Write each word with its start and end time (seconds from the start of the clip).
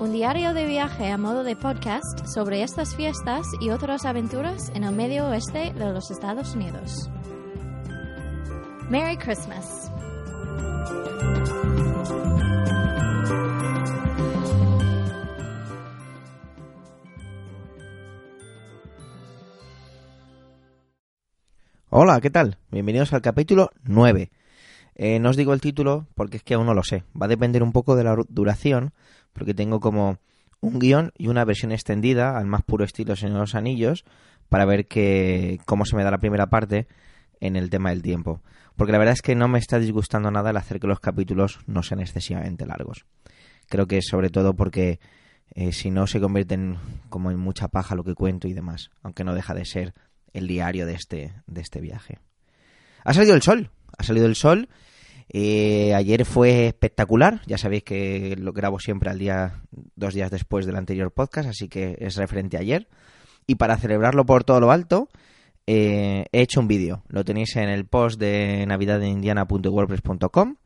Un 0.00 0.14
diario 0.14 0.54
de 0.54 0.64
viaje 0.64 1.10
a 1.10 1.18
modo 1.18 1.44
de 1.44 1.56
podcast 1.56 2.24
sobre 2.24 2.62
estas 2.62 2.96
fiestas 2.96 3.46
y 3.60 3.68
otras 3.68 4.06
aventuras 4.06 4.70
en 4.74 4.84
el 4.84 4.94
medio 4.94 5.28
oeste 5.28 5.74
de 5.74 5.92
los 5.92 6.10
Estados 6.10 6.54
Unidos. 6.54 7.10
Merry 8.88 9.18
Christmas. 9.18 9.92
Hola, 21.90 22.22
¿qué 22.22 22.30
tal? 22.30 22.56
Bienvenidos 22.70 23.12
al 23.12 23.20
capítulo 23.20 23.68
9. 23.84 24.30
Eh, 25.02 25.18
no 25.18 25.30
os 25.30 25.36
digo 25.38 25.54
el 25.54 25.62
título 25.62 26.06
porque 26.14 26.36
es 26.36 26.42
que 26.42 26.52
aún 26.52 26.66
no 26.66 26.74
lo 26.74 26.82
sé. 26.82 27.04
Va 27.18 27.24
a 27.24 27.28
depender 27.30 27.62
un 27.62 27.72
poco 27.72 27.96
de 27.96 28.04
la 28.04 28.14
duración, 28.28 28.92
porque 29.32 29.54
tengo 29.54 29.80
como 29.80 30.18
un 30.60 30.78
guion 30.78 31.12
y 31.16 31.28
una 31.28 31.46
versión 31.46 31.72
extendida 31.72 32.36
al 32.36 32.44
más 32.44 32.62
puro 32.64 32.84
estilo 32.84 33.16
Señor 33.16 33.36
de 33.36 33.40
los 33.40 33.54
Anillos 33.54 34.04
para 34.50 34.66
ver 34.66 34.88
que, 34.88 35.58
cómo 35.64 35.86
se 35.86 35.96
me 35.96 36.04
da 36.04 36.10
la 36.10 36.18
primera 36.18 36.50
parte 36.50 36.86
en 37.40 37.56
el 37.56 37.70
tema 37.70 37.88
del 37.88 38.02
tiempo. 38.02 38.42
Porque 38.76 38.92
la 38.92 38.98
verdad 38.98 39.14
es 39.14 39.22
que 39.22 39.34
no 39.34 39.48
me 39.48 39.58
está 39.58 39.78
disgustando 39.78 40.30
nada 40.30 40.50
el 40.50 40.58
hacer 40.58 40.80
que 40.80 40.86
los 40.86 41.00
capítulos 41.00 41.60
no 41.66 41.82
sean 41.82 42.00
excesivamente 42.00 42.66
largos. 42.66 43.06
Creo 43.70 43.86
que 43.86 44.02
sobre 44.02 44.28
todo 44.28 44.54
porque 44.54 45.00
eh, 45.54 45.72
si 45.72 45.90
no 45.90 46.08
se 46.08 46.20
convierten 46.20 46.76
como 47.08 47.30
en 47.30 47.38
mucha 47.38 47.68
paja 47.68 47.94
lo 47.94 48.04
que 48.04 48.12
cuento 48.12 48.48
y 48.48 48.52
demás, 48.52 48.90
aunque 49.02 49.24
no 49.24 49.32
deja 49.32 49.54
de 49.54 49.64
ser 49.64 49.94
el 50.34 50.46
diario 50.46 50.84
de 50.84 50.92
este, 50.92 51.32
de 51.46 51.62
este 51.62 51.80
viaje. 51.80 52.18
Ha 53.02 53.14
salido 53.14 53.34
el 53.34 53.40
sol, 53.40 53.70
ha 54.00 54.02
salido 54.02 54.26
el 54.26 54.34
sol. 54.34 54.68
Eh, 55.28 55.94
ayer 55.94 56.24
fue 56.24 56.66
espectacular, 56.66 57.42
ya 57.46 57.56
sabéis 57.58 57.84
que 57.84 58.34
lo 58.36 58.52
grabo 58.52 58.80
siempre 58.80 59.10
al 59.10 59.18
día, 59.18 59.60
dos 59.94 60.14
días 60.14 60.30
después 60.30 60.66
del 60.66 60.76
anterior 60.76 61.12
podcast, 61.12 61.50
así 61.50 61.68
que 61.68 61.96
es 62.00 62.16
referente 62.16 62.56
a 62.56 62.60
ayer. 62.60 62.88
Y 63.46 63.56
para 63.56 63.76
celebrarlo 63.76 64.24
por 64.24 64.42
todo 64.42 64.58
lo 64.58 64.72
alto, 64.72 65.08
eh, 65.66 66.24
he 66.32 66.40
hecho 66.40 66.60
un 66.60 66.66
vídeo. 66.66 67.04
Lo 67.08 67.24
tenéis 67.24 67.54
en 67.56 67.68
el 67.68 67.84
post 67.84 68.18
de 68.18 68.64
navidadindiana.wordpress.com. 68.66 70.56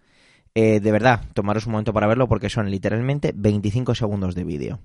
Eh, 0.54 0.80
de 0.80 0.92
verdad, 0.92 1.22
tomaros 1.34 1.66
un 1.66 1.72
momento 1.72 1.92
para 1.92 2.06
verlo 2.06 2.28
porque 2.28 2.48
son 2.48 2.70
literalmente 2.70 3.32
25 3.34 3.94
segundos 3.94 4.34
de 4.34 4.44
vídeo. 4.44 4.80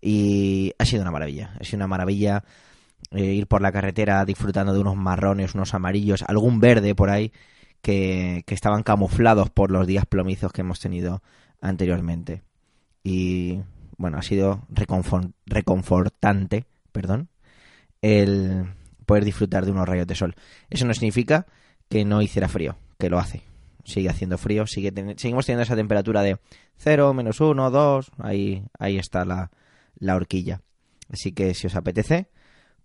Y 0.00 0.72
ha 0.78 0.84
sido 0.84 1.02
una 1.02 1.10
maravilla, 1.10 1.56
ha 1.60 1.64
sido 1.64 1.78
una 1.78 1.88
maravilla 1.88 2.44
eh, 3.10 3.24
ir 3.24 3.46
por 3.48 3.62
la 3.62 3.72
carretera 3.72 4.24
disfrutando 4.24 4.72
de 4.72 4.78
unos 4.78 4.96
marrones, 4.96 5.54
unos 5.54 5.74
amarillos, 5.74 6.22
algún 6.26 6.60
verde 6.60 6.94
por 6.94 7.10
ahí 7.10 7.32
que, 7.84 8.42
estaban 8.48 8.82
camuflados 8.82 9.50
por 9.50 9.70
los 9.70 9.86
días 9.86 10.06
plomizos 10.06 10.50
que 10.52 10.62
hemos 10.62 10.80
tenido 10.80 11.22
anteriormente. 11.60 12.42
Y 13.04 13.60
bueno, 13.98 14.16
ha 14.18 14.22
sido 14.22 14.62
reconfor- 14.72 15.34
reconfortante, 15.46 16.64
perdón, 16.92 17.28
el 18.00 18.64
poder 19.06 19.24
disfrutar 19.24 19.66
de 19.66 19.72
unos 19.72 19.86
rayos 19.86 20.06
de 20.06 20.14
sol. 20.14 20.34
Eso 20.70 20.86
no 20.86 20.94
significa 20.94 21.46
que 21.90 22.06
no 22.06 22.22
hiciera 22.22 22.48
frío, 22.48 22.76
que 22.98 23.10
lo 23.10 23.18
hace. 23.18 23.42
Sigue 23.84 24.08
haciendo 24.08 24.38
frío, 24.38 24.66
sigue 24.66 24.90
seguimos 25.18 25.44
teniendo 25.44 25.64
esa 25.64 25.76
temperatura 25.76 26.22
de 26.22 26.38
0, 26.78 27.12
menos 27.12 27.38
1, 27.40 27.70
2, 27.70 28.12
ahí, 28.18 28.64
ahí 28.78 28.96
está 28.96 29.26
la, 29.26 29.50
la 29.98 30.16
horquilla. 30.16 30.62
Así 31.10 31.32
que 31.32 31.52
si 31.52 31.66
os 31.66 31.76
apetece, 31.76 32.28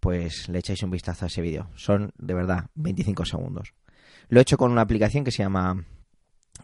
pues 0.01 0.50
le 0.50 0.59
echáis 0.59 0.84
un 0.84 0.91
vistazo 0.91 1.24
a 1.24 1.28
ese 1.29 1.41
vídeo. 1.41 1.69
Son, 1.75 2.12
de 2.18 2.34
verdad, 2.34 2.66
25 2.75 3.24
segundos. 3.24 3.74
Lo 4.29 4.40
he 4.40 4.44
hecho 4.44 4.57
con 4.57 4.72
una 4.72 4.81
aplicación 4.81 5.23
que 5.23 5.31
se 5.31 5.44
llama 5.44 5.84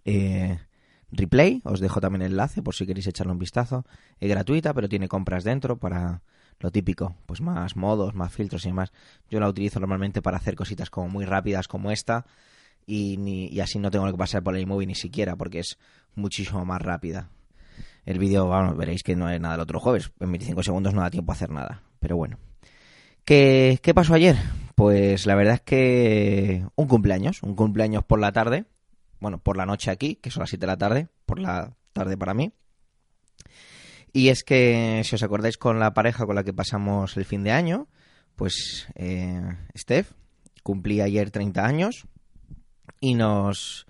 eh, 0.06 0.60
Replay. 1.12 1.62
Os 1.64 1.80
dejo 1.80 2.00
también 2.00 2.22
el 2.22 2.32
enlace 2.32 2.62
por 2.62 2.76
si 2.76 2.86
queréis 2.86 3.08
echarle 3.08 3.34
un 3.34 3.40
vistazo. 3.40 3.86
Es 4.20 4.30
gratuita, 4.30 4.74
pero 4.74 4.88
tiene 4.88 5.08
compras 5.08 5.44
dentro 5.44 5.78
para 5.78 6.22
lo 6.60 6.72
típico. 6.72 7.16
Pues 7.26 7.42
más 7.42 7.76
modos, 7.76 8.14
más 8.14 8.32
filtros 8.32 8.66
y 8.66 8.70
demás. 8.70 8.92
Yo 9.30 9.40
la 9.40 9.50
utilizo 9.50 9.80
normalmente 9.80 10.22
para 10.22 10.38
hacer 10.38 10.56
cositas 10.56 10.92
como 10.92 11.10
muy 11.10 11.26
rápidas 11.26 11.68
como 11.68 11.92
esta. 11.92 12.26
Y, 12.86 13.18
ni, 13.18 13.48
y 13.48 13.60
así 13.62 13.80
no 13.80 13.90
tengo 13.90 14.06
que 14.12 14.18
pasar 14.18 14.44
por 14.44 14.56
el 14.56 14.62
iMovie 14.62 14.86
ni 14.86 14.94
siquiera, 14.94 15.36
porque 15.36 15.58
es 15.58 15.80
muchísimo 16.14 16.64
más 16.66 16.80
rápida. 16.80 17.32
El 18.06 18.20
vídeo, 18.20 18.48
vamos, 18.48 18.78
veréis 18.78 19.02
que 19.02 19.16
no 19.16 19.28
es 19.28 19.42
nada 19.42 19.56
del 19.56 19.62
otro 19.62 19.80
jueves. 19.80 20.12
En 20.20 20.32
25 20.32 20.62
segundos 20.62 20.94
no 20.94 21.02
da 21.02 21.10
tiempo 21.10 21.32
a 21.32 21.36
hacer 21.36 21.50
nada. 21.50 21.82
Pero 22.00 22.16
bueno. 22.16 22.38
¿Qué, 23.24 23.80
¿Qué 23.82 23.96
pasó 23.96 24.14
ayer? 24.14 24.38
Pues 24.76 25.26
la 25.26 25.36
verdad 25.36 25.56
es 25.56 25.62
que 25.62 26.66
un 26.76 26.88
cumpleaños, 26.88 27.42
un 27.44 27.56
cumpleaños 27.56 28.04
por 28.04 28.20
la 28.20 28.34
tarde, 28.34 28.66
bueno, 29.20 29.40
por 29.40 29.56
la 29.56 29.66
noche 29.66 29.90
aquí, 29.90 30.16
que 30.16 30.30
son 30.30 30.42
las 30.42 30.50
7 30.50 30.62
de 30.62 30.68
la 30.68 30.78
tarde, 30.78 31.08
por 31.26 31.40
la 31.40 31.76
tarde 31.94 32.18
para 32.18 32.34
mí. 32.34 32.52
Y 34.12 34.30
es 34.30 34.44
que, 34.44 35.02
si 35.04 35.16
os 35.16 35.24
acordáis 35.24 35.58
con 35.58 35.80
la 35.80 35.94
pareja 35.94 36.26
con 36.26 36.36
la 36.36 36.44
que 36.44 36.54
pasamos 36.54 37.16
el 37.18 37.26
fin 37.26 37.44
de 37.44 37.52
año, 37.52 37.88
pues 38.36 38.88
eh, 38.96 39.42
Steph 39.78 40.12
cumplía 40.64 41.06
ayer 41.06 41.32
30 41.32 41.66
años 41.66 42.06
y 43.00 43.14
nos... 43.16 43.88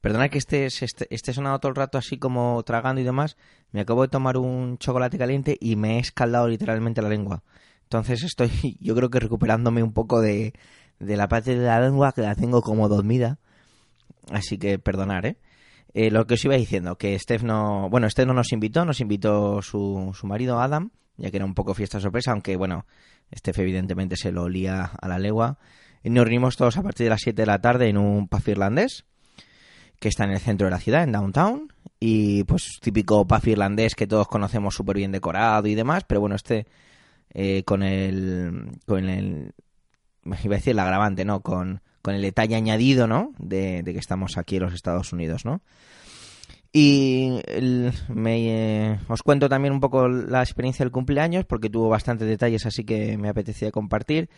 Perdona 0.00 0.28
que 0.28 0.38
esté, 0.38 0.66
esté, 0.66 1.06
esté 1.10 1.32
sonando 1.32 1.58
todo 1.58 1.70
el 1.70 1.76
rato 1.76 1.98
así 1.98 2.18
como 2.18 2.62
tragando 2.62 3.00
y 3.00 3.04
demás, 3.04 3.36
me 3.72 3.80
acabo 3.80 4.02
de 4.02 4.08
tomar 4.08 4.36
un 4.36 4.78
chocolate 4.78 5.18
caliente 5.18 5.56
y 5.60 5.76
me 5.76 5.96
he 5.96 5.98
escaldado 5.98 6.46
literalmente 6.46 7.02
la 7.02 7.08
lengua. 7.08 7.42
Entonces 7.86 8.24
estoy, 8.24 8.50
yo 8.80 8.94
creo 8.94 9.10
que 9.10 9.20
recuperándome 9.20 9.82
un 9.82 9.92
poco 9.92 10.20
de, 10.20 10.52
de 10.98 11.16
la 11.16 11.28
parte 11.28 11.56
de 11.56 11.64
la 11.66 11.80
lengua 11.80 12.12
que 12.12 12.22
la 12.22 12.34
tengo 12.34 12.62
como 12.62 12.88
dormida. 12.88 13.38
Así 14.30 14.58
que 14.58 14.78
perdonar, 14.78 15.24
¿eh? 15.26 15.36
Eh, 15.94 16.10
Lo 16.10 16.26
que 16.26 16.34
os 16.34 16.44
iba 16.44 16.56
diciendo, 16.56 16.96
que 16.96 17.18
Steph 17.18 17.42
no... 17.42 17.88
Bueno, 17.88 18.10
Steph 18.10 18.26
no 18.26 18.34
nos 18.34 18.52
invitó, 18.52 18.84
nos 18.84 19.00
invitó 19.00 19.62
su, 19.62 20.12
su 20.18 20.26
marido 20.26 20.60
Adam, 20.60 20.90
ya 21.16 21.30
que 21.30 21.38
era 21.38 21.46
un 21.46 21.54
poco 21.54 21.74
fiesta 21.74 22.00
sorpresa, 22.00 22.32
aunque 22.32 22.56
bueno, 22.56 22.84
Steph 23.34 23.60
evidentemente 23.60 24.16
se 24.16 24.32
lo 24.32 24.42
olía 24.42 24.90
a 25.00 25.08
la 25.08 25.18
legua. 25.18 25.58
Y 26.02 26.10
nos 26.10 26.24
reunimos 26.24 26.56
todos 26.56 26.76
a 26.76 26.82
partir 26.82 27.04
de 27.04 27.10
las 27.10 27.22
7 27.22 27.40
de 27.40 27.46
la 27.46 27.60
tarde 27.60 27.88
en 27.88 27.96
un 27.96 28.28
pub 28.28 28.42
irlandés, 28.46 29.06
que 29.98 30.08
está 30.08 30.24
en 30.24 30.32
el 30.32 30.40
centro 30.40 30.66
de 30.66 30.72
la 30.72 30.80
ciudad, 30.80 31.02
en 31.02 31.12
downtown. 31.12 31.72
Y 31.98 32.44
pues 32.44 32.78
típico 32.82 33.26
pub 33.26 33.46
irlandés 33.46 33.94
que 33.94 34.06
todos 34.06 34.28
conocemos 34.28 34.74
súper 34.74 34.96
bien 34.96 35.12
decorado 35.12 35.66
y 35.66 35.74
demás, 35.74 36.04
pero 36.06 36.20
bueno, 36.20 36.36
este 36.36 36.66
eh, 37.38 37.64
con 37.64 37.82
el 37.82 38.70
con 38.86 39.10
el 39.10 39.52
iba 40.24 40.54
a 40.54 40.58
decir 40.58 40.70
el 40.70 40.78
agravante 40.78 41.26
no 41.26 41.40
con, 41.40 41.82
con 42.00 42.14
el 42.14 42.22
detalle 42.22 42.56
añadido 42.56 43.06
no 43.06 43.32
de, 43.38 43.82
de, 43.82 43.92
que 43.92 43.98
estamos 43.98 44.38
aquí 44.38 44.56
en 44.56 44.62
los 44.62 44.72
Estados 44.72 45.12
Unidos 45.12 45.44
no 45.44 45.60
y 46.72 47.40
me, 48.08 48.90
eh, 48.90 48.98
os 49.08 49.22
cuento 49.22 49.50
también 49.50 49.74
un 49.74 49.80
poco 49.80 50.08
la 50.08 50.42
experiencia 50.42 50.84
del 50.84 50.92
cumpleaños 50.92 51.44
porque 51.44 51.68
tuvo 51.68 51.90
bastantes 51.90 52.26
detalles 52.26 52.64
así 52.64 52.84
que 52.84 53.16
me 53.16 53.28
apetecía 53.28 53.70
compartir. 53.70 54.28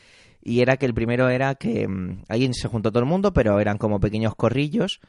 Y 0.41 0.61
era 0.61 0.77
que 0.77 0.87
el 0.87 0.95
primero 0.95 1.29
era 1.31 1.57
que 1.57 1.89
mmm, 1.89 2.23
ahí 2.29 2.49
se 2.53 2.69
juntó 2.69 2.91
todo 2.91 3.01
el 3.01 3.09
mundo 3.09 3.33
pero 3.33 3.61
eran 3.61 3.79
como 3.79 3.99
pequeños 4.01 4.35
corrillos 4.35 5.01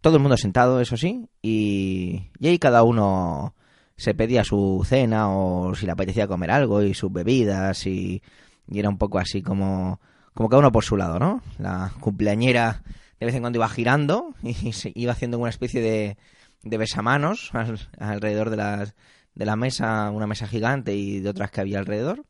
todo 0.00 0.16
el 0.16 0.22
mundo 0.22 0.36
sentado 0.36 0.80
eso 0.80 0.96
sí 0.96 1.28
y, 1.42 2.30
y 2.38 2.48
ahí 2.48 2.58
cada 2.58 2.82
uno 2.82 3.54
se 4.00 4.14
pedía 4.14 4.44
su 4.44 4.82
cena 4.86 5.28
o 5.28 5.74
si 5.74 5.84
le 5.84 5.92
apetecía 5.92 6.26
comer 6.26 6.50
algo 6.52 6.82
y 6.82 6.94
sus 6.94 7.12
bebidas 7.12 7.86
y, 7.86 8.22
y, 8.66 8.78
era 8.78 8.88
un 8.88 8.96
poco 8.96 9.18
así 9.18 9.42
como, 9.42 10.00
como 10.32 10.48
cada 10.48 10.60
uno 10.60 10.72
por 10.72 10.84
su 10.84 10.96
lado, 10.96 11.18
¿no? 11.18 11.42
La 11.58 11.92
cumpleañera 12.00 12.82
de 13.18 13.26
vez 13.26 13.34
en 13.34 13.42
cuando 13.42 13.58
iba 13.58 13.68
girando 13.68 14.34
y 14.42 14.72
se 14.72 14.90
iba 14.94 15.12
haciendo 15.12 15.38
una 15.38 15.50
especie 15.50 15.82
de, 15.82 16.16
de 16.62 16.78
besamanos 16.78 17.50
al, 17.52 17.78
alrededor 17.98 18.48
de, 18.48 18.56
las, 18.56 18.94
de 19.34 19.44
la 19.44 19.56
mesa, 19.56 20.10
una 20.10 20.26
mesa 20.26 20.46
gigante 20.46 20.94
y 20.94 21.20
de 21.20 21.28
otras 21.28 21.50
que 21.50 21.60
había 21.60 21.78
alrededor 21.78 22.24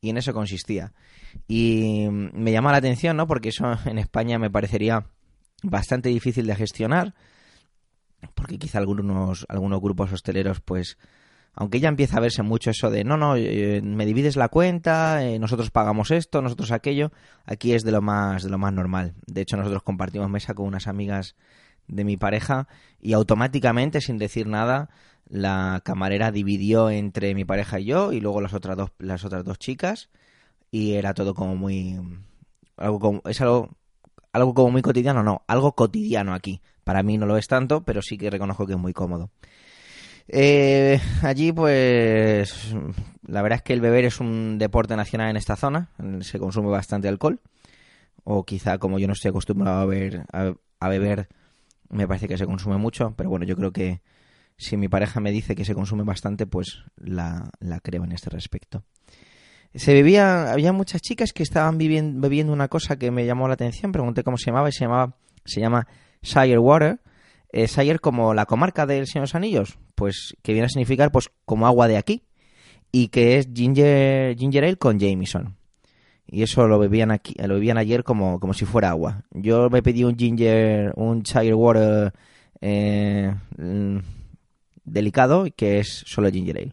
y 0.00 0.10
en 0.10 0.18
eso 0.18 0.32
consistía. 0.32 0.92
Y 1.48 2.06
me 2.10 2.52
llama 2.52 2.70
la 2.70 2.78
atención, 2.78 3.16
¿no? 3.16 3.26
Porque 3.26 3.48
eso 3.48 3.76
en 3.86 3.98
España 3.98 4.38
me 4.38 4.50
parecería 4.50 5.06
bastante 5.64 6.10
difícil 6.10 6.46
de 6.46 6.54
gestionar 6.54 7.14
porque 8.34 8.58
quizá 8.58 8.78
algunos, 8.78 9.46
algunos 9.48 9.80
grupos 9.80 10.12
hosteleros, 10.12 10.60
pues, 10.60 10.98
aunque 11.54 11.80
ya 11.80 11.88
empieza 11.88 12.16
a 12.16 12.20
verse 12.20 12.42
mucho 12.42 12.70
eso 12.70 12.90
de, 12.90 13.04
no, 13.04 13.16
no, 13.16 13.36
eh, 13.36 13.80
me 13.82 14.06
divides 14.06 14.36
la 14.36 14.48
cuenta, 14.48 15.24
eh, 15.24 15.38
nosotros 15.38 15.70
pagamos 15.70 16.10
esto, 16.10 16.40
nosotros 16.42 16.72
aquello, 16.72 17.12
aquí 17.44 17.72
es 17.72 17.82
de 17.82 17.92
lo 17.92 18.02
más, 18.02 18.42
de 18.42 18.50
lo 18.50 18.58
más 18.58 18.72
normal. 18.72 19.14
De 19.26 19.42
hecho, 19.42 19.56
nosotros 19.56 19.82
compartimos 19.82 20.30
mesa 20.30 20.54
con 20.54 20.66
unas 20.66 20.86
amigas 20.86 21.36
de 21.88 22.04
mi 22.04 22.16
pareja 22.16 22.68
y 23.00 23.12
automáticamente, 23.12 24.00
sin 24.00 24.18
decir 24.18 24.46
nada, 24.46 24.88
la 25.28 25.80
camarera 25.84 26.30
dividió 26.30 26.90
entre 26.90 27.34
mi 27.34 27.44
pareja 27.44 27.80
y 27.80 27.86
yo 27.86 28.12
y 28.12 28.20
luego 28.20 28.40
las 28.40 28.54
otras 28.54 28.76
dos, 28.76 28.90
las 28.98 29.24
otras 29.24 29.44
dos 29.44 29.58
chicas 29.58 30.10
y 30.70 30.94
era 30.94 31.14
todo 31.14 31.34
como 31.34 31.56
muy 31.56 31.98
algo 32.76 32.98
como, 32.98 33.22
es 33.26 33.40
algo 33.40 33.70
algo 34.32 34.54
como 34.54 34.70
muy 34.70 34.82
cotidiano, 34.82 35.22
no, 35.22 35.42
algo 35.46 35.72
cotidiano 35.72 36.34
aquí. 36.34 36.60
Para 36.84 37.02
mí 37.02 37.18
no 37.18 37.26
lo 37.26 37.36
es 37.36 37.46
tanto, 37.46 37.82
pero 37.84 38.02
sí 38.02 38.18
que 38.18 38.30
reconozco 38.30 38.66
que 38.66 38.72
es 38.72 38.78
muy 38.78 38.92
cómodo. 38.92 39.30
Eh, 40.28 41.00
allí, 41.22 41.52
pues, 41.52 42.74
la 43.26 43.42
verdad 43.42 43.56
es 43.56 43.62
que 43.62 43.72
el 43.72 43.80
beber 43.80 44.04
es 44.04 44.20
un 44.20 44.58
deporte 44.58 44.96
nacional 44.96 45.30
en 45.30 45.36
esta 45.36 45.56
zona. 45.56 45.90
Se 46.20 46.38
consume 46.38 46.68
bastante 46.68 47.08
alcohol. 47.08 47.40
O 48.24 48.44
quizá, 48.44 48.78
como 48.78 48.98
yo 48.98 49.06
no 49.06 49.14
estoy 49.14 49.30
acostumbrado 49.30 49.90
a, 49.90 50.38
a, 50.38 50.54
a 50.80 50.88
beber, 50.88 51.28
me 51.88 52.06
parece 52.06 52.28
que 52.28 52.38
se 52.38 52.46
consume 52.46 52.76
mucho. 52.78 53.14
Pero 53.16 53.30
bueno, 53.30 53.44
yo 53.44 53.56
creo 53.56 53.72
que 53.72 54.00
si 54.56 54.76
mi 54.76 54.88
pareja 54.88 55.20
me 55.20 55.32
dice 55.32 55.54
que 55.54 55.64
se 55.64 55.74
consume 55.74 56.04
bastante, 56.04 56.46
pues 56.46 56.84
la, 56.96 57.50
la 57.58 57.80
creo 57.80 58.04
en 58.04 58.12
este 58.12 58.30
respecto. 58.30 58.84
Se 59.74 59.94
bebía, 59.94 60.52
había 60.52 60.72
muchas 60.72 61.00
chicas 61.00 61.32
que 61.32 61.42
estaban 61.42 61.78
viviendo, 61.78 62.20
bebiendo 62.20 62.52
una 62.52 62.68
cosa 62.68 62.96
que 62.96 63.10
me 63.10 63.26
llamó 63.26 63.48
la 63.48 63.54
atención. 63.54 63.90
Pregunté 63.90 64.22
cómo 64.22 64.36
se 64.36 64.46
llamaba 64.46 64.68
y 64.68 64.72
se 64.72 64.84
llamaba, 64.84 65.16
se 65.44 65.60
llama 65.60 65.88
Shire 66.22 66.58
Water. 66.58 67.00
Eh, 67.52 67.66
Shire 67.66 67.98
como 67.98 68.32
la 68.32 68.46
comarca 68.46 68.86
del 68.86 69.06
Señor 69.06 69.22
de 69.22 69.28
los 69.28 69.34
Anillos, 69.34 69.78
pues 69.94 70.34
que 70.42 70.52
viene 70.52 70.66
a 70.66 70.70
significar 70.70 71.12
pues 71.12 71.30
como 71.44 71.66
agua 71.66 71.86
de 71.86 71.98
aquí 71.98 72.22
y 72.90 73.08
que 73.08 73.38
es 73.38 73.48
ginger, 73.52 74.36
ginger 74.36 74.64
ale 74.64 74.76
con 74.76 74.98
Jameson. 74.98 75.56
Y 76.26 76.42
eso 76.42 76.66
lo 76.66 76.78
bebían 76.78 77.10
aquí, 77.10 77.34
lo 77.38 77.54
bebían 77.54 77.76
ayer 77.76 78.04
como, 78.04 78.40
como 78.40 78.54
si 78.54 78.64
fuera 78.64 78.90
agua. 78.90 79.24
Yo 79.32 79.68
me 79.68 79.82
pedí 79.82 80.04
un 80.04 80.16
ginger, 80.16 80.92
un 80.96 81.22
Shire 81.22 81.54
Water 81.54 82.12
eh, 82.60 83.34
delicado 84.84 85.46
que 85.54 85.78
es 85.78 86.04
solo 86.06 86.30
ginger 86.30 86.56
ale. 86.56 86.72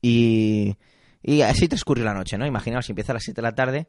Y, 0.00 0.74
y 1.22 1.42
así 1.42 1.68
transcurrió 1.68 2.04
la 2.04 2.14
noche, 2.14 2.36
¿no? 2.36 2.46
Imaginaos, 2.46 2.86
si 2.86 2.92
empieza 2.92 3.12
a 3.12 3.14
las 3.14 3.22
7 3.22 3.40
de 3.40 3.42
la 3.42 3.54
tarde, 3.54 3.88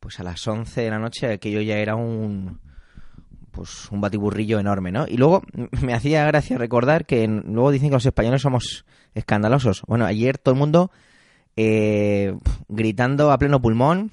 pues 0.00 0.20
a 0.20 0.22
las 0.22 0.46
11 0.46 0.82
de 0.82 0.90
la 0.90 0.98
noche 0.98 1.32
aquello 1.32 1.62
ya 1.62 1.78
era 1.78 1.96
un 1.96 2.60
pues 3.54 3.90
un 3.90 4.00
batiburrillo 4.00 4.58
enorme, 4.58 4.92
¿no? 4.92 5.06
Y 5.08 5.16
luego 5.16 5.42
me 5.82 5.94
hacía 5.94 6.24
gracia 6.26 6.58
recordar 6.58 7.06
que 7.06 7.26
luego 7.26 7.70
dicen 7.70 7.88
que 7.90 7.94
los 7.94 8.06
españoles 8.06 8.42
somos 8.42 8.84
escandalosos. 9.14 9.82
Bueno, 9.86 10.04
ayer 10.04 10.38
todo 10.38 10.54
el 10.54 10.58
mundo 10.58 10.90
eh, 11.56 12.36
gritando 12.68 13.30
a 13.30 13.38
pleno 13.38 13.60
pulmón, 13.62 14.10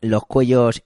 los 0.00 0.22
cuellos 0.24 0.82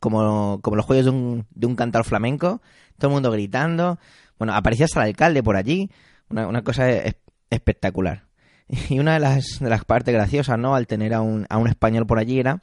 como, 0.00 0.58
como 0.60 0.76
los 0.76 0.86
cuellos 0.86 1.04
de 1.06 1.10
un, 1.10 1.46
de 1.50 1.66
un 1.66 1.76
cantor 1.76 2.04
flamenco, 2.04 2.60
todo 2.98 3.10
el 3.10 3.14
mundo 3.14 3.30
gritando. 3.30 3.98
Bueno, 4.38 4.54
aparecía 4.54 4.86
hasta 4.86 5.00
el 5.02 5.08
alcalde 5.10 5.42
por 5.42 5.56
allí, 5.56 5.90
una, 6.28 6.48
una 6.48 6.62
cosa 6.62 6.90
es- 6.90 7.16
espectacular. 7.50 8.24
Y 8.88 8.98
una 8.98 9.14
de 9.14 9.20
las, 9.20 9.58
de 9.60 9.68
las 9.68 9.84
partes 9.84 10.14
graciosas, 10.14 10.58
¿no? 10.58 10.74
Al 10.74 10.86
tener 10.86 11.12
a 11.14 11.20
un, 11.20 11.46
a 11.50 11.58
un 11.58 11.68
español 11.68 12.06
por 12.06 12.18
allí 12.18 12.40
era 12.40 12.62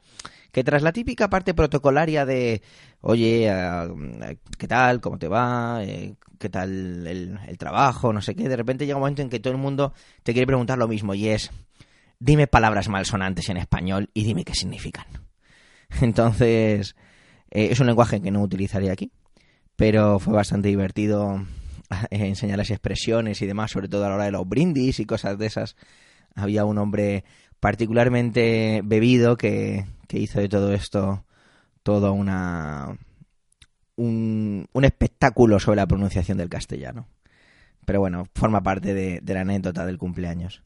que 0.52 0.64
tras 0.64 0.84
la 0.84 0.92
típica 0.92 1.30
parte 1.30 1.54
protocolaria 1.54 2.26
de, 2.26 2.62
oye, 3.02 3.48
eh, 3.50 4.38
¿qué 4.58 4.68
tal? 4.68 5.02
¿Cómo 5.02 5.18
te 5.18 5.28
va? 5.28 5.84
Eh, 5.84 6.16
¿Qué 6.38 6.50
tal 6.50 7.08
el, 7.08 7.40
el 7.48 7.58
trabajo? 7.58 8.12
No 8.14 8.22
sé 8.22 8.36
qué. 8.36 8.50
De 8.50 8.56
repente 8.56 8.86
llega 8.86 8.98
un 8.98 9.02
momento 9.02 9.22
en 9.22 9.30
que 9.30 9.40
todo 9.40 9.54
el 9.54 9.60
mundo 9.60 9.94
te 10.24 10.34
quiere 10.34 10.48
preguntar 10.48 10.78
lo 10.78 10.88
mismo 10.88 11.14
y 11.14 11.30
es, 11.30 11.52
dime 12.20 12.48
palabras 12.48 12.90
malsonantes 12.90 13.50
en 13.50 13.58
español 13.58 14.10
y 14.14 14.24
dime 14.24 14.44
qué 14.44 14.54
significan. 14.54 15.06
Entonces, 16.02 16.96
eh, 17.50 17.70
es 17.72 17.80
un 17.80 17.88
lenguaje 17.88 18.22
que 18.22 18.32
no 18.32 18.42
utilizaría 18.42 18.92
aquí, 18.92 19.12
pero 19.76 20.20
fue 20.20 20.34
bastante 20.34 20.68
divertido 20.70 21.46
enseñar 22.10 22.58
las 22.58 22.72
expresiones 22.72 23.42
y 23.42 23.48
demás, 23.48 23.72
sobre 23.72 23.88
todo 23.88 24.06
a 24.06 24.10
la 24.10 24.16
hora 24.16 24.26
de 24.26 24.32
los 24.32 24.48
brindis 24.48 25.00
y 25.00 25.06
cosas 25.06 25.38
de 25.38 25.48
esas. 25.48 25.76
Había 26.36 26.64
un 26.64 26.78
hombre 26.78 27.26
particularmente 27.62 28.82
bebido 28.84 29.38
que, 29.38 29.86
hizo 30.10 30.42
de 30.42 30.50
todo 30.50 30.74
esto 30.74 31.24
todo 31.84 32.12
una 32.12 32.98
un, 33.96 34.68
espectáculo 34.82 35.60
sobre 35.60 35.78
la 35.78 35.88
pronunciación 35.88 36.38
del 36.38 36.50
castellano. 36.50 37.08
Pero 37.86 38.02
bueno, 38.02 38.28
forma 38.36 38.62
parte 38.62 38.94
de, 38.94 39.22
de 39.22 39.34
la 39.34 39.42
anécdota 39.42 39.86
del 39.86 39.98
cumpleaños. 39.98 40.64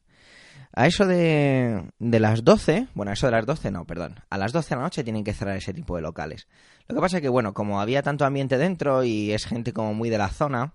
A 0.72 0.86
eso 0.86 1.06
de, 1.06 1.90
de 1.98 2.20
las 2.20 2.44
12, 2.44 2.88
bueno, 2.94 3.10
a 3.10 3.14
eso 3.14 3.26
de 3.26 3.32
las 3.32 3.46
12 3.46 3.70
no, 3.70 3.86
perdón, 3.86 4.16
a 4.28 4.36
las 4.36 4.52
12 4.52 4.70
de 4.70 4.76
la 4.76 4.82
noche 4.82 5.04
tienen 5.04 5.24
que 5.24 5.32
cerrar 5.32 5.56
ese 5.56 5.72
tipo 5.72 5.96
de 5.96 6.02
locales. 6.02 6.48
Lo 6.88 6.94
que 6.94 7.00
pasa 7.00 7.16
es 7.18 7.22
que, 7.22 7.28
bueno, 7.28 7.54
como 7.54 7.80
había 7.80 8.02
tanto 8.02 8.24
ambiente 8.24 8.58
dentro 8.58 9.04
y 9.04 9.32
es 9.32 9.46
gente 9.46 9.72
como 9.72 9.94
muy 9.94 10.10
de 10.10 10.18
la 10.18 10.28
zona, 10.28 10.74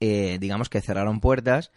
eh, 0.00 0.38
digamos 0.40 0.68
que 0.68 0.80
cerraron 0.80 1.20
puertas 1.20 1.70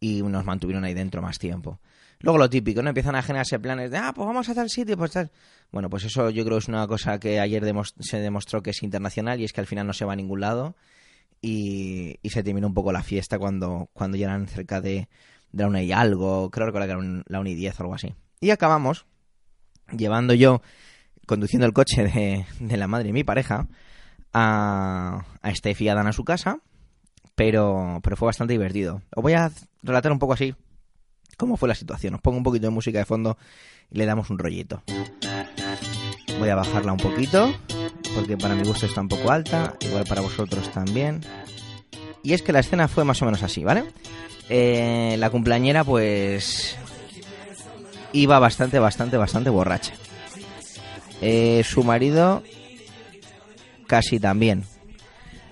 y 0.00 0.22
nos 0.22 0.44
mantuvieron 0.44 0.84
ahí 0.84 0.94
dentro 0.94 1.22
más 1.22 1.38
tiempo. 1.38 1.80
Luego 2.20 2.38
lo 2.38 2.50
típico, 2.50 2.82
¿no? 2.82 2.90
Empiezan 2.90 3.14
a 3.16 3.22
generarse 3.22 3.58
planes 3.58 3.90
de, 3.90 3.96
ah, 3.96 4.12
pues 4.14 4.26
vamos 4.26 4.48
a 4.48 4.54
tal 4.54 4.68
sitio, 4.68 4.96
pues 4.96 5.12
tal. 5.12 5.30
Bueno, 5.72 5.88
pues 5.88 6.04
eso 6.04 6.28
yo 6.30 6.44
creo 6.44 6.58
es 6.58 6.68
una 6.68 6.86
cosa 6.86 7.18
que 7.18 7.40
ayer 7.40 7.64
se 8.00 8.18
demostró 8.18 8.62
que 8.62 8.70
es 8.70 8.82
internacional 8.82 9.40
y 9.40 9.44
es 9.44 9.52
que 9.52 9.60
al 9.60 9.66
final 9.66 9.86
no 9.86 9.92
se 9.94 10.04
va 10.04 10.12
a 10.12 10.16
ningún 10.16 10.40
lado 10.40 10.76
y, 11.40 12.18
y 12.22 12.30
se 12.30 12.42
terminó 12.42 12.66
un 12.66 12.74
poco 12.74 12.92
la 12.92 13.02
fiesta 13.02 13.38
cuando, 13.38 13.88
cuando 13.94 14.18
ya 14.18 14.26
eran 14.26 14.48
cerca 14.48 14.82
de, 14.82 15.08
la 15.52 15.66
una 15.66 15.82
y 15.82 15.92
algo, 15.92 16.50
creo 16.50 16.70
que 16.72 16.78
era 16.78 16.86
la 16.86 17.40
una 17.40 17.50
y 17.50 17.54
diez 17.54 17.78
o 17.80 17.82
algo 17.84 17.94
así. 17.94 18.14
Y 18.40 18.50
acabamos 18.50 19.06
llevando 19.96 20.34
yo, 20.34 20.62
conduciendo 21.26 21.66
el 21.66 21.72
coche 21.72 22.04
de, 22.04 22.46
de 22.60 22.76
la 22.76 22.86
madre 22.86 23.08
de 23.08 23.12
mi 23.12 23.24
pareja, 23.24 23.66
a, 24.32 25.24
a 25.40 25.54
Steph 25.54 25.80
y 25.80 25.88
a 25.88 25.94
Dan 25.94 26.06
a 26.06 26.12
su 26.12 26.24
casa, 26.24 26.60
pero, 27.34 28.00
pero 28.02 28.16
fue 28.16 28.26
bastante 28.26 28.52
divertido. 28.52 29.02
Os 29.14 29.22
voy 29.22 29.32
a 29.32 29.50
relatar 29.82 30.12
un 30.12 30.18
poco 30.18 30.34
así 30.34 30.54
cómo 31.40 31.56
fue 31.56 31.68
la 31.70 31.74
situación. 31.74 32.14
Os 32.14 32.20
pongo 32.20 32.36
un 32.36 32.44
poquito 32.44 32.66
de 32.66 32.70
música 32.70 32.98
de 32.98 33.06
fondo 33.06 33.38
y 33.90 33.96
le 33.96 34.04
damos 34.04 34.28
un 34.28 34.38
rollito. 34.38 34.82
Voy 36.38 36.50
a 36.50 36.54
bajarla 36.54 36.92
un 36.92 36.98
poquito, 36.98 37.50
porque 38.14 38.36
para 38.36 38.54
mi 38.54 38.62
gusto 38.62 38.84
está 38.84 39.00
un 39.00 39.08
poco 39.08 39.30
alta, 39.32 39.74
igual 39.80 40.04
para 40.04 40.20
vosotros 40.20 40.70
también. 40.70 41.22
Y 42.22 42.34
es 42.34 42.42
que 42.42 42.52
la 42.52 42.60
escena 42.60 42.88
fue 42.88 43.04
más 43.04 43.22
o 43.22 43.24
menos 43.24 43.42
así, 43.42 43.64
¿vale? 43.64 43.84
Eh, 44.50 45.16
la 45.18 45.30
cumpleañera, 45.30 45.82
pues. 45.82 46.76
iba 48.12 48.38
bastante, 48.38 48.78
bastante, 48.78 49.16
bastante 49.16 49.48
borracha. 49.48 49.94
Eh, 51.22 51.62
su 51.64 51.84
marido, 51.84 52.42
casi 53.86 54.20
también. 54.20 54.64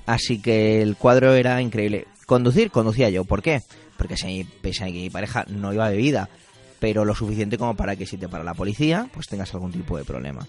Así 0.04 0.40
que 0.40 0.82
el 0.82 0.96
cuadro 0.96 1.32
era 1.32 1.62
increíble. 1.62 2.06
Conducir, 2.26 2.70
conducía 2.70 3.08
yo. 3.08 3.24
¿Por 3.24 3.40
qué? 3.40 3.62
Porque 3.98 4.16
si, 4.16 4.44
pese 4.62 4.86
que 4.86 4.92
mi 4.92 5.10
pareja 5.10 5.44
no 5.48 5.74
iba 5.74 5.90
bebida, 5.90 6.30
pero 6.78 7.04
lo 7.04 7.14
suficiente 7.14 7.58
como 7.58 7.76
para 7.76 7.96
que 7.96 8.06
si 8.06 8.16
te 8.16 8.28
para 8.28 8.44
la 8.44 8.54
policía, 8.54 9.08
pues 9.12 9.26
tengas 9.26 9.52
algún 9.52 9.72
tipo 9.72 9.98
de 9.98 10.04
problema. 10.04 10.46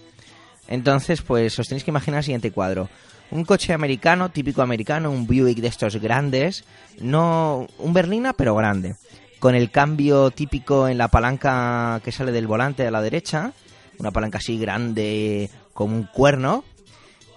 Entonces, 0.68 1.22
pues 1.24 1.58
os 1.58 1.68
tenéis 1.68 1.84
que 1.84 1.91
imaginar 1.91 2.20
el 2.20 2.24
siguiente 2.24 2.51
cuadro. 2.51 2.89
Un 3.32 3.44
coche 3.44 3.74
americano, 3.74 4.29
típico 4.29 4.62
americano, 4.62 5.12
un 5.12 5.27
Buick 5.27 5.60
de 5.60 5.68
estos 5.68 5.96
grandes, 5.98 6.63
no 7.00 7.68
un 7.79 7.94
berlina, 7.94 8.34
pero 8.34 8.56
grande, 8.56 8.96
con 9.39 9.56
el 9.56 9.72
cambio 9.72 10.32
típico 10.32 10.88
en 10.88 10.98
la 10.98 11.08
palanca 11.08 12.01
que 12.03 12.12
sale 12.12 12.32
del 12.32 12.48
volante 12.48 12.86
a 12.86 12.91
la 12.91 13.01
derecha, 13.01 13.53
una 13.98 14.12
palanca 14.12 14.38
así 14.38 14.58
grande 14.58 15.50
como 15.74 15.96
un 15.96 16.03
cuerno. 16.03 16.63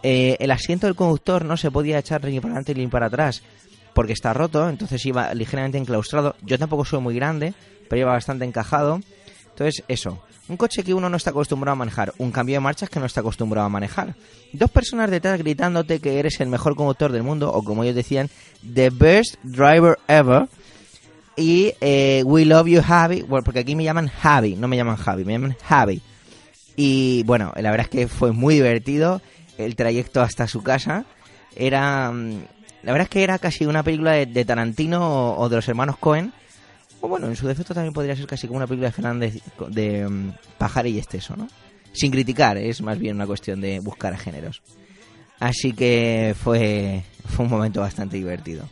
Eh, 0.02 0.36
el 0.40 0.50
asiento 0.50 0.86
del 0.86 0.96
conductor 0.96 1.44
no 1.44 1.56
se 1.56 1.70
podía 1.70 1.98
echar 1.98 2.24
ni 2.24 2.40
para 2.40 2.54
adelante 2.54 2.74
ni 2.74 2.86
para 2.88 3.06
atrás 3.06 3.42
porque 3.94 4.12
está 4.12 4.32
roto, 4.32 4.68
entonces 4.68 5.04
iba 5.06 5.32
ligeramente 5.34 5.78
enclaustrado. 5.78 6.36
Yo 6.42 6.58
tampoco 6.58 6.84
soy 6.84 7.00
muy 7.00 7.14
grande, 7.14 7.54
pero 7.88 8.00
iba 8.00 8.12
bastante 8.12 8.44
encajado. 8.44 9.00
Entonces, 9.50 9.84
eso. 9.88 10.22
Un 10.48 10.56
coche 10.56 10.82
que 10.82 10.92
uno 10.92 11.08
no 11.08 11.16
está 11.16 11.30
acostumbrado 11.30 11.74
a 11.74 11.76
manejar. 11.76 12.12
Un 12.18 12.32
cambio 12.32 12.56
de 12.56 12.60
marchas 12.60 12.88
que 12.90 12.98
no 12.98 13.06
está 13.06 13.20
acostumbrado 13.20 13.66
a 13.66 13.70
manejar. 13.70 14.14
Dos 14.52 14.70
personas 14.70 15.10
detrás 15.10 15.38
gritándote 15.38 16.00
que 16.00 16.18
eres 16.18 16.40
el 16.40 16.48
mejor 16.48 16.74
conductor 16.74 17.12
del 17.12 17.22
mundo, 17.22 17.52
o 17.52 17.62
como 17.62 17.84
ellos 17.84 17.94
decían, 17.94 18.28
the 18.74 18.90
best 18.90 19.36
driver 19.42 19.98
ever. 20.08 20.48
Y 21.36 21.74
eh, 21.80 22.22
we 22.26 22.44
love 22.44 22.66
you, 22.66 22.82
Javi. 22.82 23.22
Bueno, 23.22 23.44
porque 23.44 23.60
aquí 23.60 23.76
me 23.76 23.84
llaman 23.84 24.08
Javi, 24.08 24.56
no 24.56 24.68
me 24.68 24.76
llaman 24.76 24.96
Javi, 24.96 25.24
me 25.24 25.32
llaman 25.32 25.56
Javi. 25.62 26.02
Y 26.76 27.22
bueno, 27.24 27.52
la 27.56 27.70
verdad 27.70 27.86
es 27.86 27.90
que 27.90 28.08
fue 28.08 28.32
muy 28.32 28.56
divertido 28.56 29.22
el 29.58 29.76
trayecto 29.76 30.20
hasta 30.20 30.46
su 30.48 30.62
casa. 30.62 31.04
Era. 31.54 32.12
La 32.82 32.92
verdad 32.92 33.04
es 33.04 33.10
que 33.10 33.22
era 33.22 33.38
casi 33.38 33.64
una 33.66 33.82
película 33.82 34.12
de, 34.12 34.44
Tarantino 34.44 35.34
o, 35.36 35.48
de 35.48 35.56
los 35.56 35.68
hermanos 35.68 35.96
Cohen. 35.98 36.32
O 37.00 37.08
bueno, 37.08 37.26
en 37.26 37.36
su 37.36 37.46
defecto 37.46 37.74
también 37.74 37.92
podría 37.92 38.16
ser 38.16 38.26
casi 38.26 38.46
como 38.46 38.58
una 38.58 38.66
película 38.66 38.88
de 38.88 38.92
Fernández 38.92 39.34
de, 39.68 40.08
mm, 40.08 40.32
Pajar 40.58 40.86
y 40.86 40.98
Esteso, 40.98 41.36
¿no? 41.36 41.48
Sin 41.92 42.10
criticar, 42.10 42.56
es 42.56 42.80
más 42.80 42.98
bien 42.98 43.16
una 43.16 43.26
cuestión 43.26 43.60
de 43.60 43.80
buscar 43.80 44.16
géneros. 44.16 44.62
Así 45.38 45.72
que 45.72 46.34
fue, 46.40 47.04
fue 47.26 47.44
un 47.44 47.50
momento 47.50 47.80
bastante 47.80 48.16
divertido. 48.16 48.68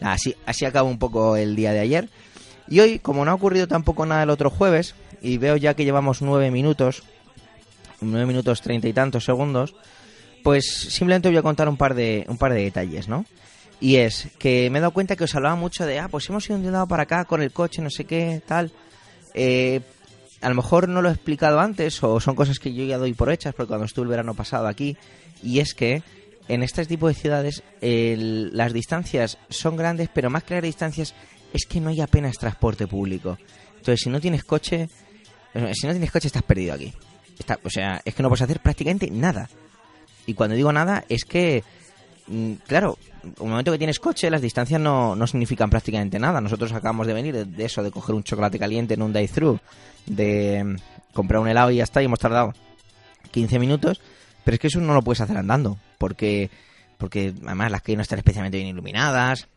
Así, 0.00 0.34
así 0.46 0.64
acabó 0.64 0.90
un 0.90 0.98
poco 0.98 1.36
el 1.36 1.56
día 1.56 1.72
de 1.72 1.80
ayer. 1.80 2.08
Y 2.68 2.80
hoy, 2.80 2.98
como 2.98 3.24
no 3.24 3.30
ha 3.30 3.34
ocurrido 3.34 3.66
tampoco 3.68 4.06
nada 4.06 4.22
el 4.22 4.30
otro 4.30 4.50
jueves, 4.50 4.94
y 5.20 5.38
veo 5.38 5.56
ya 5.56 5.74
que 5.74 5.84
llevamos 5.84 6.22
nueve 6.22 6.50
minutos, 6.50 7.02
nueve 8.00 8.26
minutos 8.26 8.60
treinta 8.62 8.88
y 8.88 8.92
tantos 8.92 9.24
segundos, 9.24 9.74
pues 10.42 10.66
simplemente 10.66 11.28
voy 11.28 11.38
a 11.38 11.42
contar 11.42 11.68
un 11.68 11.76
par 11.76 11.94
de, 11.94 12.24
un 12.28 12.36
par 12.36 12.52
de 12.52 12.62
detalles, 12.62 13.08
¿no? 13.08 13.24
Y 13.82 13.96
es 13.96 14.28
que 14.38 14.70
me 14.70 14.78
he 14.78 14.80
dado 14.80 14.92
cuenta 14.92 15.16
que 15.16 15.24
os 15.24 15.34
hablaba 15.34 15.56
mucho 15.56 15.84
de, 15.84 15.98
ah, 15.98 16.06
pues 16.08 16.28
hemos 16.28 16.48
ido 16.48 16.56
de 16.58 16.66
un 16.68 16.72
lado 16.72 16.86
para 16.86 17.02
acá 17.02 17.24
con 17.24 17.42
el 17.42 17.50
coche, 17.50 17.82
no 17.82 17.90
sé 17.90 18.04
qué, 18.04 18.40
tal. 18.46 18.70
Eh, 19.34 19.80
a 20.40 20.48
lo 20.48 20.54
mejor 20.54 20.88
no 20.88 21.02
lo 21.02 21.08
he 21.08 21.12
explicado 21.12 21.58
antes 21.58 22.00
o 22.04 22.20
son 22.20 22.36
cosas 22.36 22.60
que 22.60 22.72
yo 22.72 22.84
ya 22.84 22.96
doy 22.96 23.12
por 23.12 23.30
hechas 23.32 23.54
porque 23.54 23.68
cuando 23.68 23.86
estuve 23.86 24.04
el 24.04 24.10
verano 24.10 24.34
pasado 24.34 24.68
aquí. 24.68 24.96
Y 25.42 25.58
es 25.58 25.74
que 25.74 26.02
en 26.46 26.62
este 26.62 26.86
tipo 26.86 27.08
de 27.08 27.14
ciudades 27.14 27.64
el- 27.80 28.56
las 28.56 28.72
distancias 28.72 29.36
son 29.50 29.76
grandes 29.76 30.08
pero 30.14 30.30
más 30.30 30.44
que 30.44 30.54
las 30.54 30.62
distancias 30.62 31.12
es 31.52 31.66
que 31.66 31.80
no 31.80 31.90
hay 31.90 32.00
apenas 32.00 32.38
transporte 32.38 32.86
público. 32.86 33.36
Entonces 33.78 34.00
si 34.00 34.10
no 34.10 34.20
tienes 34.20 34.44
coche 34.44 34.88
eh, 35.54 35.72
si 35.74 35.86
no 35.88 35.92
tienes 35.92 36.10
coche 36.12 36.28
estás 36.28 36.42
perdido 36.44 36.74
aquí. 36.74 36.92
O 37.64 37.70
sea 37.70 38.00
es 38.04 38.14
que 38.14 38.22
no 38.22 38.28
puedes 38.28 38.42
hacer 38.42 38.60
prácticamente 38.60 39.10
nada. 39.10 39.48
Y 40.26 40.34
cuando 40.34 40.54
digo 40.56 40.72
nada 40.72 41.04
es 41.08 41.24
que 41.24 41.62
claro, 42.66 42.98
un 43.38 43.50
momento 43.50 43.72
que 43.72 43.78
tienes 43.78 43.98
coche, 43.98 44.30
las 44.30 44.42
distancias 44.42 44.80
no, 44.80 45.14
no 45.14 45.26
significan 45.26 45.70
prácticamente 45.70 46.18
nada. 46.18 46.40
Nosotros 46.40 46.72
acabamos 46.72 47.06
de 47.06 47.14
venir 47.14 47.46
de, 47.46 47.64
eso, 47.64 47.82
de 47.82 47.90
coger 47.90 48.14
un 48.14 48.22
chocolate 48.22 48.58
caliente 48.58 48.94
en 48.94 49.02
un 49.02 49.12
drive-thru, 49.12 49.58
de 50.06 50.64
mm, 50.64 50.76
comprar 51.12 51.40
un 51.40 51.48
helado 51.48 51.70
y 51.70 51.76
ya 51.76 51.84
está, 51.84 52.02
y 52.02 52.06
hemos 52.06 52.18
tardado 52.18 52.54
15 53.30 53.58
minutos, 53.58 54.00
pero 54.44 54.54
es 54.54 54.60
que 54.60 54.66
eso 54.68 54.80
no 54.80 54.94
lo 54.94 55.02
puedes 55.02 55.20
hacer 55.20 55.36
andando, 55.36 55.78
porque, 55.98 56.50
porque 56.98 57.34
además 57.44 57.70
las 57.70 57.82
calles 57.82 57.98
no 57.98 58.02
están 58.02 58.18
especialmente 58.18 58.58
bien 58.58 58.68
iluminadas, 58.68 59.48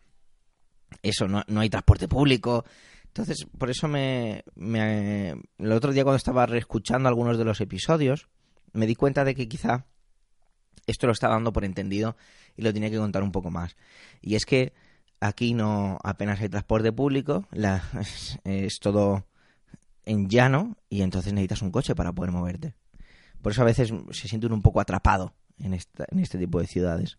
eso, 1.02 1.28
no, 1.28 1.42
no 1.46 1.60
hay 1.60 1.70
transporte 1.70 2.08
público. 2.08 2.64
Entonces, 3.06 3.46
por 3.56 3.70
eso 3.70 3.88
me. 3.88 4.44
El 4.56 5.72
otro 5.72 5.92
día 5.92 6.04
cuando 6.04 6.16
estaba 6.16 6.46
reescuchando 6.46 7.08
algunos 7.08 7.38
de 7.38 7.44
los 7.44 7.60
episodios, 7.60 8.28
me 8.72 8.86
di 8.86 8.94
cuenta 8.94 9.24
de 9.24 9.34
que 9.34 9.48
quizá 9.48 9.86
esto 10.86 11.06
lo 11.06 11.12
estaba 11.12 11.34
dando 11.34 11.52
por 11.52 11.64
entendido 11.64 12.16
y 12.56 12.62
lo 12.62 12.72
tenía 12.72 12.90
que 12.90 12.98
contar 12.98 13.22
un 13.22 13.32
poco 13.32 13.50
más. 13.50 13.76
Y 14.22 14.34
es 14.34 14.46
que 14.46 14.72
aquí 15.20 15.54
no 15.54 15.98
apenas 16.02 16.40
hay 16.40 16.48
transporte 16.48 16.92
público, 16.92 17.46
la- 17.52 17.82
es, 18.44 18.78
todo 18.80 19.26
en 20.04 20.28
llano 20.28 20.76
y 20.88 21.02
entonces 21.02 21.32
necesitas 21.32 21.62
un 21.62 21.70
coche 21.70 21.94
para 21.94 22.12
poder 22.12 22.32
moverte. 22.32 22.74
Por 23.42 23.52
eso 23.52 23.62
a 23.62 23.66
veces 23.66 23.92
se 24.10 24.28
siente 24.28 24.46
uno 24.46 24.56
un 24.56 24.62
poco 24.62 24.80
atrapado 24.80 25.34
en, 25.58 25.74
esta, 25.74 26.06
en 26.10 26.18
este 26.20 26.38
tipo 26.38 26.60
de 26.60 26.66
ciudades. 26.66 27.18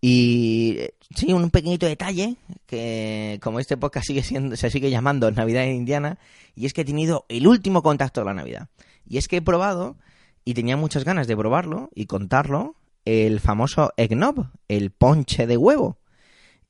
Y 0.00 0.78
sí, 1.14 1.32
un 1.32 1.50
pequeñito 1.50 1.86
detalle 1.86 2.36
que 2.66 3.38
como 3.42 3.60
este 3.60 3.76
podcast 3.76 4.06
sigue 4.06 4.22
siendo, 4.22 4.54
se 4.56 4.70
sigue 4.70 4.90
llamando 4.90 5.30
Navidad 5.30 5.64
en 5.64 5.74
Indiana, 5.74 6.18
y 6.54 6.66
es 6.66 6.74
que 6.74 6.82
he 6.82 6.84
tenido 6.84 7.24
el 7.28 7.46
último 7.46 7.82
contacto 7.82 8.20
de 8.20 8.26
la 8.26 8.34
Navidad. 8.34 8.68
Y 9.08 9.16
es 9.16 9.26
que 9.26 9.38
he 9.38 9.42
probado, 9.42 9.96
y 10.44 10.54
tenía 10.54 10.76
muchas 10.76 11.04
ganas 11.04 11.26
de 11.26 11.36
probarlo 11.36 11.90
y 11.94 12.06
contarlo, 12.06 12.76
el 13.06 13.40
famoso 13.40 13.92
eggnog, 13.96 14.48
el 14.68 14.90
ponche 14.90 15.46
de 15.46 15.56
huevo. 15.56 15.98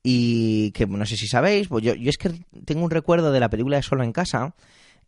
Y 0.01 0.71
que 0.71 0.87
no 0.87 1.05
sé 1.05 1.17
si 1.17 1.27
sabéis, 1.27 1.67
pues 1.67 1.83
yo, 1.83 1.93
yo 1.93 2.09
es 2.09 2.17
que 2.17 2.29
tengo 2.63 2.85
un 2.85 2.91
recuerdo 2.91 3.33
de 3.33 3.41
la 3.41 3.49
película 3.49 3.75
de 3.75 3.83
Solo 3.83 4.03
en 4.03 4.13
Casa 4.13 4.55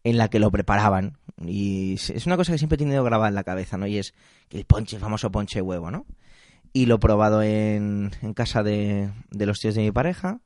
en 0.04 0.18
la 0.18 0.30
que 0.30 0.40
lo 0.40 0.52
preparaban. 0.52 1.18
Y 1.46 1.94
es 1.94 2.26
una 2.26 2.36
cosa 2.36 2.52
que 2.52 2.58
siempre 2.58 2.76
he 2.76 2.80
tenido 2.80 3.04
grabada 3.06 3.30
en 3.30 3.36
la 3.36 3.46
cabeza, 3.46 3.78
¿no? 3.78 3.88
Y 3.88 3.98
es 3.98 4.14
el 4.50 4.66
ponche, 4.66 4.98
el 4.98 5.02
famoso 5.02 5.32
ponche 5.32 5.60
de 5.60 5.64
huevo, 5.64 5.90
¿no? 5.90 6.06
y 6.74 6.86
lo 6.86 6.96
he 6.96 7.00
probado 7.00 7.42
en, 7.42 8.12
casa 8.36 8.64
de, 8.64 9.12
de 9.32 9.46
los 9.46 9.60
tíos 9.60 9.76
de 9.76 9.82
mi 9.82 9.92
pareja 9.92 10.42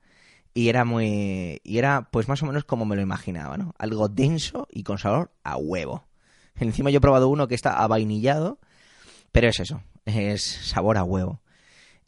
y 0.54 0.70
era 0.70 0.86
muy 0.86 1.62
y 1.63 1.78
era 1.78 2.10
pues 2.12 2.28
más 2.28 2.42
o 2.44 2.46
menos 2.46 2.63
como 2.63 2.86
me 2.86 2.96
lo 2.96 3.02
imaginaba 3.02 3.58
no 3.58 3.74
algo 3.78 4.08
denso 4.08 4.68
y 4.72 4.84
con 4.84 4.98
sabor 4.98 5.32
a 5.44 5.58
huevo 5.58 6.06
encima 6.56 6.92
yo 6.92 6.98
he 6.98 7.02
probado 7.02 7.30
uno 7.30 7.48
que 7.48 7.56
está 7.56 7.82
avainillado 7.82 8.60
pero 9.34 9.50
es 9.50 9.60
eso 9.60 9.82
es 10.06 10.42
sabor 10.42 10.98
a 10.98 11.04
huevo 11.04 11.42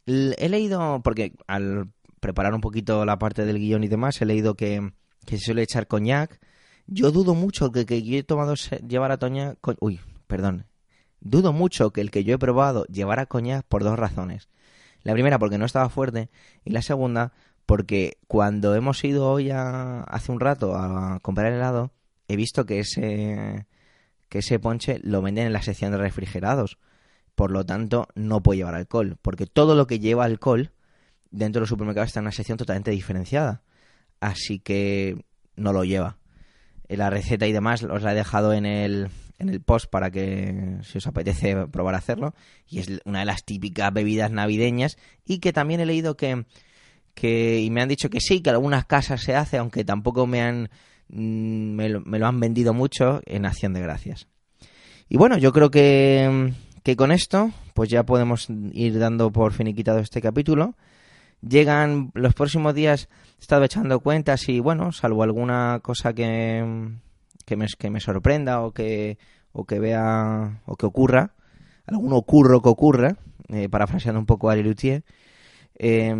he 0.06 0.48
leído 0.48 1.02
porque 1.02 1.34
al 1.46 1.90
preparar 2.20 2.54
un 2.54 2.60
poquito 2.62 3.04
la 3.04 3.18
parte 3.18 3.44
del 3.44 3.58
guion 3.58 3.84
y 3.84 3.88
demás 3.88 4.20
he 4.22 4.24
leído 4.24 4.54
que, 4.54 4.92
que 5.26 5.36
se 5.36 5.44
suele 5.44 5.62
echar 5.62 5.86
coñac 5.86 6.40
yo 6.86 7.10
dudo 7.10 7.34
mucho 7.34 7.70
que, 7.72 7.84
que 7.84 8.02
yo 8.02 8.16
he 8.16 8.22
tomado 8.22 8.54
llevara 8.88 9.18
coñac 9.18 9.58
co- 9.60 9.76
uy 9.80 10.00
perdón 10.26 10.64
Dudo 11.20 11.52
mucho 11.52 11.90
que 11.92 12.02
el 12.02 12.10
que 12.12 12.22
yo 12.24 12.34
he 12.34 12.38
probado 12.38 12.84
llevara 12.84 13.26
coñac 13.26 13.64
por 13.66 13.82
dos 13.82 13.98
razones. 13.98 14.48
La 15.02 15.12
primera 15.14 15.38
porque 15.40 15.58
no 15.58 15.64
estaba 15.64 15.88
fuerte 15.88 16.28
y 16.64 16.70
la 16.70 16.82
segunda 16.82 17.32
porque 17.64 18.18
cuando 18.28 18.74
hemos 18.76 19.02
ido 19.02 19.28
hoy 19.28 19.50
a, 19.50 20.02
hace 20.02 20.30
un 20.30 20.38
rato 20.38 20.76
a 20.76 21.18
comprar 21.20 21.52
helado 21.52 21.90
he 22.28 22.36
visto 22.36 22.64
que 22.66 22.78
ese 22.80 23.66
que 24.28 24.38
ese 24.38 24.58
ponche 24.60 25.00
lo 25.02 25.22
venden 25.22 25.46
en 25.46 25.52
la 25.52 25.62
sección 25.62 25.90
de 25.90 25.98
refrigerados. 25.98 26.78
Por 27.36 27.50
lo 27.50 27.64
tanto, 27.64 28.08
no 28.14 28.42
puede 28.42 28.58
llevar 28.58 28.74
alcohol, 28.74 29.18
porque 29.20 29.46
todo 29.46 29.74
lo 29.74 29.86
que 29.86 30.00
lleva 30.00 30.24
alcohol 30.24 30.72
dentro 31.30 31.60
de 31.60 31.62
los 31.62 31.68
supermercados 31.68 32.08
está 32.08 32.20
en 32.20 32.24
una 32.24 32.32
sección 32.32 32.56
totalmente 32.56 32.90
diferenciada. 32.90 33.62
Así 34.20 34.58
que 34.58 35.22
no 35.54 35.74
lo 35.74 35.84
lleva. 35.84 36.16
Eh, 36.88 36.96
La 36.96 37.10
receta 37.10 37.46
y 37.46 37.52
demás 37.52 37.82
os 37.82 38.02
la 38.02 38.12
he 38.12 38.16
dejado 38.16 38.54
en 38.54 38.64
el, 38.64 39.10
en 39.38 39.50
el 39.50 39.60
post 39.60 39.90
para 39.90 40.10
que 40.10 40.78
si 40.82 40.96
os 40.96 41.06
apetece 41.06 41.66
probar 41.66 41.94
a 41.94 41.98
hacerlo. 41.98 42.34
Y 42.66 42.78
es 42.78 43.00
una 43.04 43.18
de 43.20 43.26
las 43.26 43.44
típicas 43.44 43.92
bebidas 43.92 44.30
navideñas 44.30 44.96
y 45.26 45.38
que 45.38 45.52
también 45.52 45.80
he 45.80 45.86
leído 45.86 46.16
que, 46.16 46.46
que 47.14 47.60
y 47.60 47.70
me 47.70 47.82
han 47.82 47.88
dicho 47.90 48.08
que 48.08 48.20
sí, 48.20 48.40
que 48.40 48.48
algunas 48.48 48.86
casas 48.86 49.20
se 49.20 49.36
hace, 49.36 49.58
aunque 49.58 49.84
tampoco 49.84 50.26
me 50.26 50.40
han 50.40 50.70
mm, 51.08 51.74
me 51.74 51.90
lo, 51.90 52.00
me 52.00 52.18
lo 52.18 52.26
han 52.26 52.40
vendido 52.40 52.72
mucho 52.72 53.20
en 53.26 53.44
acción 53.44 53.74
de 53.74 53.82
gracias. 53.82 54.26
Y 55.08 55.18
bueno, 55.18 55.38
yo 55.38 55.52
creo 55.52 55.70
que, 55.70 56.52
que 56.86 56.94
con 56.94 57.10
esto 57.10 57.50
pues 57.74 57.90
ya 57.90 58.04
podemos 58.04 58.46
ir 58.70 59.00
dando 59.00 59.32
por 59.32 59.52
finiquitado 59.52 59.98
este 59.98 60.22
capítulo. 60.22 60.76
Llegan 61.42 62.12
los 62.14 62.32
próximos 62.32 62.76
días, 62.76 63.08
he 63.38 63.40
estado 63.40 63.64
echando 63.64 63.98
cuentas 63.98 64.48
y 64.48 64.60
bueno, 64.60 64.92
salvo 64.92 65.24
alguna 65.24 65.80
cosa 65.82 66.12
que, 66.12 66.64
que, 67.44 67.56
me, 67.56 67.98
sorprenda 67.98 68.60
o 68.60 68.70
que, 68.70 69.18
o 69.50 69.64
que 69.64 69.80
vea 69.80 70.62
o 70.64 70.76
que 70.76 70.86
ocurra, 70.86 71.34
algún 71.86 72.12
ocurro 72.12 72.62
que 72.62 72.68
ocurra, 72.68 73.16
eh, 73.48 73.68
parafraseando 73.68 74.20
un 74.20 74.26
poco 74.26 74.48
a 74.48 74.54
Lelutier, 74.54 75.02
eh, 75.80 76.14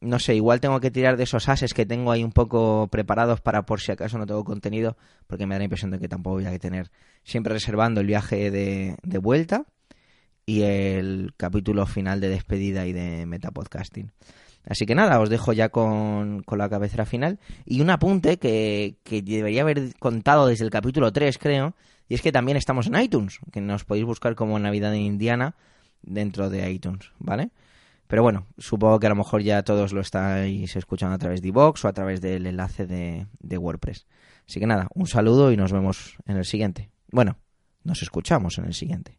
no 0.00 0.18
sé, 0.18 0.34
igual 0.34 0.58
tengo 0.58 0.80
que 0.80 0.90
tirar 0.90 1.16
de 1.16 1.22
esos 1.22 1.48
ases 1.48 1.74
que 1.74 1.86
tengo 1.86 2.10
ahí 2.10 2.24
un 2.24 2.32
poco 2.32 2.88
preparados 2.90 3.40
para 3.40 3.62
por 3.62 3.80
si 3.80 3.92
acaso 3.92 4.18
no 4.18 4.26
tengo 4.26 4.42
contenido, 4.42 4.96
porque 5.28 5.46
me 5.46 5.54
da 5.54 5.60
la 5.60 5.66
impresión 5.66 5.92
de 5.92 6.00
que 6.00 6.08
tampoco 6.08 6.34
voy 6.34 6.46
a 6.46 6.58
tener 6.58 6.90
siempre 7.22 7.52
reservando 7.52 8.00
el 8.00 8.08
viaje 8.08 8.50
de, 8.50 8.96
de 9.04 9.18
vuelta 9.18 9.64
y 10.48 10.62
el 10.62 11.34
capítulo 11.36 11.84
final 11.84 12.22
de 12.22 12.30
despedida 12.30 12.86
y 12.86 12.94
de 12.94 13.26
metapodcasting. 13.26 14.12
Así 14.64 14.86
que 14.86 14.94
nada, 14.94 15.20
os 15.20 15.28
dejo 15.28 15.52
ya 15.52 15.68
con, 15.68 16.42
con 16.42 16.56
la 16.56 16.70
cabecera 16.70 17.04
final. 17.04 17.38
Y 17.66 17.82
un 17.82 17.90
apunte 17.90 18.38
que, 18.38 18.96
que 19.04 19.20
debería 19.20 19.60
haber 19.60 19.94
contado 19.98 20.46
desde 20.46 20.64
el 20.64 20.70
capítulo 20.70 21.12
3, 21.12 21.36
creo, 21.36 21.74
y 22.08 22.14
es 22.14 22.22
que 22.22 22.32
también 22.32 22.56
estamos 22.56 22.86
en 22.86 22.98
iTunes, 22.98 23.40
que 23.52 23.60
nos 23.60 23.84
podéis 23.84 24.06
buscar 24.06 24.36
como 24.36 24.58
Navidad 24.58 24.94
en 24.94 25.02
Indiana 25.02 25.54
dentro 26.00 26.48
de 26.48 26.70
iTunes, 26.70 27.12
¿vale? 27.18 27.50
Pero 28.06 28.22
bueno, 28.22 28.46
supongo 28.56 28.98
que 29.00 29.06
a 29.06 29.10
lo 29.10 29.16
mejor 29.16 29.42
ya 29.42 29.62
todos 29.64 29.92
lo 29.92 30.00
estáis 30.00 30.74
escuchando 30.76 31.14
a 31.14 31.18
través 31.18 31.42
de 31.42 31.48
iVoox 31.48 31.84
o 31.84 31.88
a 31.88 31.92
través 31.92 32.22
del 32.22 32.46
enlace 32.46 32.86
de, 32.86 33.26
de 33.38 33.58
WordPress. 33.58 34.06
Así 34.48 34.60
que 34.60 34.66
nada, 34.66 34.88
un 34.94 35.08
saludo 35.08 35.52
y 35.52 35.58
nos 35.58 35.72
vemos 35.72 36.16
en 36.26 36.38
el 36.38 36.46
siguiente. 36.46 36.90
Bueno, 37.12 37.36
nos 37.84 38.00
escuchamos 38.00 38.56
en 38.56 38.64
el 38.64 38.72
siguiente. 38.72 39.17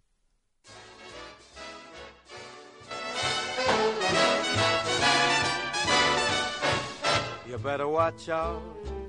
You 7.49 7.57
better 7.57 7.87
watch 7.87 8.29
out, 8.29 8.61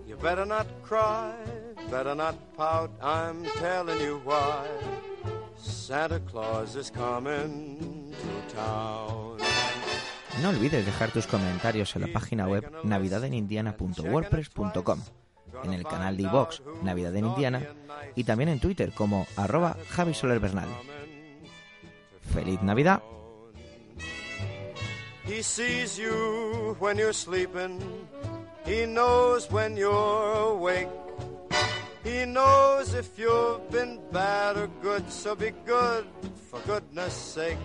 you 0.09 0.17
better 0.17 0.47
not 0.47 0.67
cry, 0.83 1.35
better 1.91 2.15
not 2.15 2.35
pout, 2.57 2.91
I'm 3.03 3.45
telling 3.59 4.01
you 4.01 4.23
why. 4.25 4.67
Santa 5.59 6.21
Claus 6.21 6.75
is 6.75 6.91
coming 6.91 8.13
to 8.13 8.55
town. 8.57 9.37
No 10.41 10.49
olvides 10.49 10.87
dejar 10.87 11.11
tus 11.11 11.27
comentarios 11.27 11.95
en 11.97 12.03
la 12.03 12.09
página 12.09 12.49
web 12.49 12.65
navidadenindiana.wordpress.com, 12.83 15.03
en 15.65 15.75
el 15.75 15.85
canal 15.85 16.17
de 16.17 16.23
iVox 16.23 16.63
Navidad 16.83 17.15
en 17.17 17.27
Indiana 17.27 17.63
y 18.17 18.25
también 18.25 18.49
en 18.49 18.59
Twitter 18.59 18.95
como 18.95 19.27
arroba 19.37 19.77
Javi 19.91 20.15
Soler 20.15 20.41
Bernal. 20.41 20.71
¡Feliz 22.33 22.63
Navidad! 22.63 23.03
He 25.27 25.43
sees 25.43 25.99
you 25.99 26.75
when 26.81 26.97
you're 26.97 27.13
sleeping. 27.13 27.79
He 28.65 28.87
knows 28.87 29.51
when 29.51 29.77
you're 29.77 30.33
awake. 30.55 30.89
He 32.05 32.25
knows 32.25 32.95
if 32.95 33.19
you've 33.19 33.71
been 33.71 34.01
bad 34.13 34.57
or 34.57 34.69
good, 34.83 35.11
so 35.11 35.35
be 35.35 35.53
good 35.67 36.07
for 36.49 36.61
goodness 36.61 37.15
sake. 37.15 37.59